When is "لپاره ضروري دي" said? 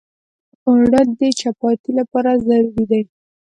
1.99-3.01